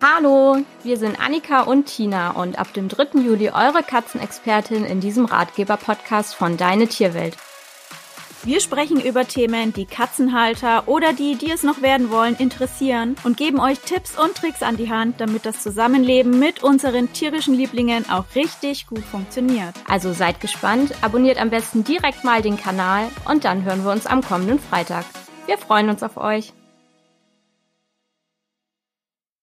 [0.00, 3.18] Hallo, wir sind Annika und Tina und ab dem 3.
[3.18, 7.36] Juli eure Katzenexpertin in diesem Ratgeber-Podcast von Deine Tierwelt.
[8.44, 13.36] Wir sprechen über Themen, die Katzenhalter oder die, die es noch werden wollen, interessieren und
[13.36, 18.08] geben euch Tipps und Tricks an die Hand, damit das Zusammenleben mit unseren tierischen Lieblingen
[18.08, 19.74] auch richtig gut funktioniert.
[19.88, 24.06] Also seid gespannt, abonniert am besten direkt mal den Kanal und dann hören wir uns
[24.06, 25.04] am kommenden Freitag.
[25.46, 26.52] Wir freuen uns auf euch.